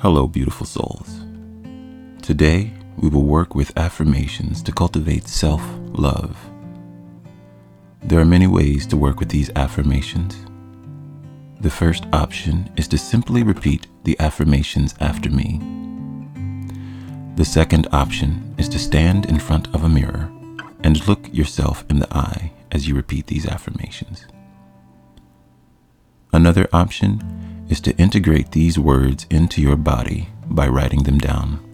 [0.00, 1.24] Hello, beautiful souls.
[2.22, 6.38] Today, we will work with affirmations to cultivate self love.
[8.04, 10.36] There are many ways to work with these affirmations.
[11.62, 15.60] The first option is to simply repeat the affirmations after me.
[17.34, 20.30] The second option is to stand in front of a mirror
[20.84, 24.28] and look yourself in the eye as you repeat these affirmations.
[26.32, 27.20] Another option
[27.68, 31.64] is to integrate these words into your body by writing them down.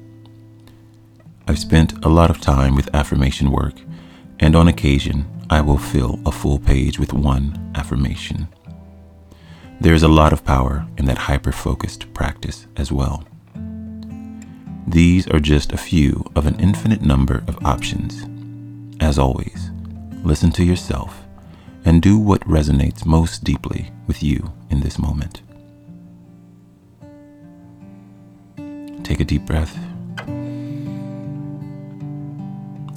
[1.47, 3.75] I've spent a lot of time with affirmation work,
[4.41, 8.49] and on occasion, I will fill a full page with one affirmation.
[9.81, 13.25] There is a lot of power in that hyper focused practice as well.
[14.87, 18.25] These are just a few of an infinite number of options.
[19.01, 19.71] As always,
[20.23, 21.23] listen to yourself
[21.85, 25.43] and do what resonates most deeply with you in this moment.
[29.05, 29.79] Take a deep breath.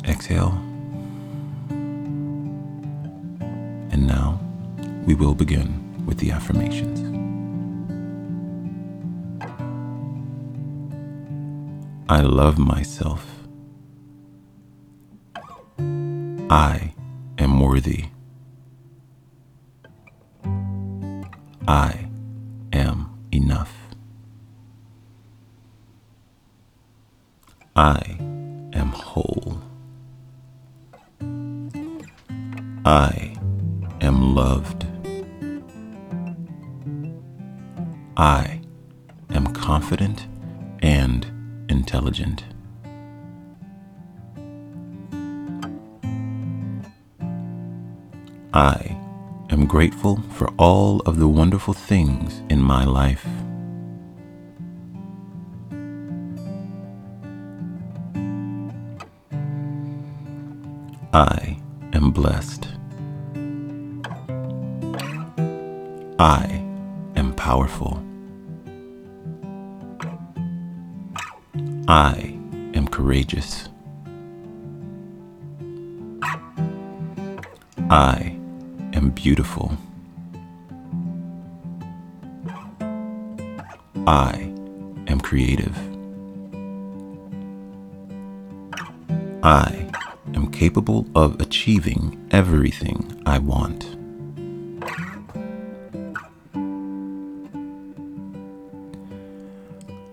[0.05, 0.53] Exhale.
[3.91, 4.39] And now
[5.05, 7.02] we will begin with the affirmations.
[12.09, 13.25] I love myself.
[16.50, 16.94] I
[17.38, 18.05] am worthy.
[21.67, 22.08] I
[22.72, 23.73] am enough.
[27.78, 28.17] I
[28.73, 29.61] am whole.
[32.84, 33.38] I
[34.02, 34.88] am loved.
[38.17, 38.61] I
[39.30, 40.25] am confident
[40.81, 41.28] and
[41.69, 42.45] intelligent.
[48.56, 48.97] I
[49.52, 53.28] am grateful for all of the wonderful things in my life.
[62.17, 62.67] Blessed.
[66.17, 66.63] I
[67.16, 68.03] am powerful.
[71.88, 72.35] I
[72.73, 73.69] am courageous.
[77.91, 78.35] I
[78.94, 79.78] am beautiful.
[84.07, 84.51] I
[85.07, 85.78] am creative.
[89.44, 89.87] I
[90.57, 93.85] capable of achieving everything I want.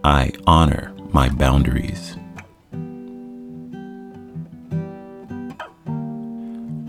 [0.04, 2.18] I honor my boundaries.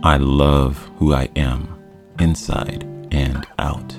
[0.04, 1.82] I love who I am
[2.20, 3.96] inside and out.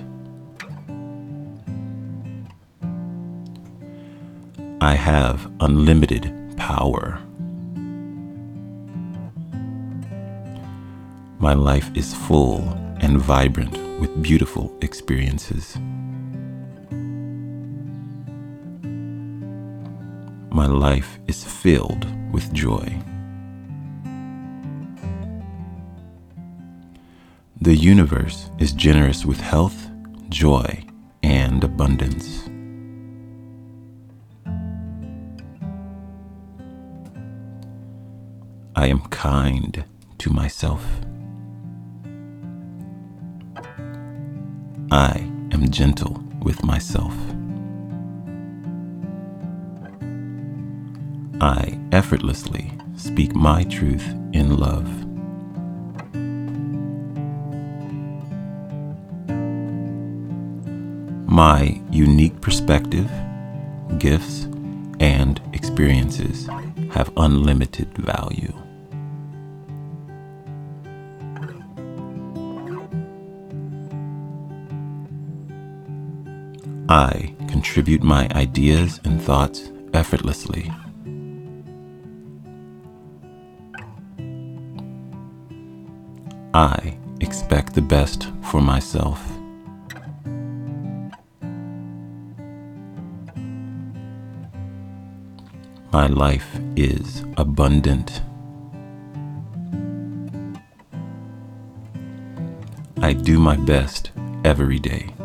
[4.82, 7.25] I have unlimited power.
[11.46, 12.58] My life is full
[13.00, 15.76] and vibrant with beautiful experiences.
[20.50, 23.00] My life is filled with joy.
[27.60, 29.88] The universe is generous with health,
[30.28, 30.82] joy,
[31.22, 32.42] and abundance.
[38.74, 39.84] I am kind
[40.18, 41.05] to myself.
[44.90, 45.18] I
[45.50, 47.12] am gentle with myself.
[51.40, 54.88] I effortlessly speak my truth in love.
[61.28, 63.10] My unique perspective,
[63.98, 64.44] gifts,
[65.00, 66.48] and experiences
[66.92, 68.54] have unlimited value.
[76.88, 80.70] I contribute my ideas and thoughts effortlessly.
[86.54, 89.20] I expect the best for myself.
[95.92, 96.46] My life
[96.76, 98.22] is abundant.
[103.02, 104.12] I do my best
[104.44, 105.15] every day.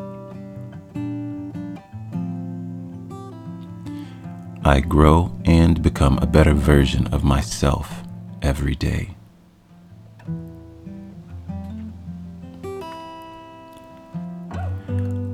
[4.63, 8.03] I grow and become a better version of myself
[8.43, 9.15] every day.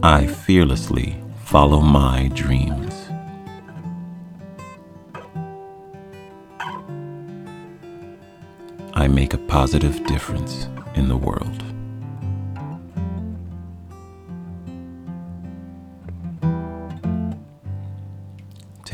[0.02, 2.94] I fearlessly follow my dreams.
[8.94, 11.77] I make a positive difference in the world.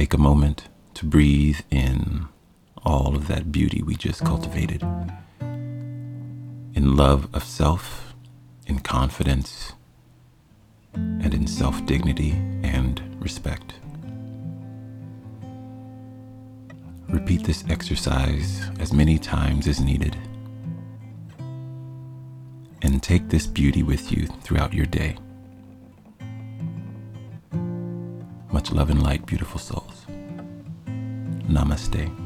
[0.03, 2.27] Take a moment to breathe in
[2.85, 4.83] all of that beauty we just cultivated.
[5.39, 8.13] In love of self,
[8.67, 9.71] in confidence,
[10.93, 12.31] and in self dignity
[12.63, 13.75] and respect.
[17.07, 20.17] Repeat this exercise as many times as needed.
[22.81, 25.15] And take this beauty with you throughout your day.
[28.63, 30.05] Much love and light, beautiful souls.
[31.49, 32.22] Namaste.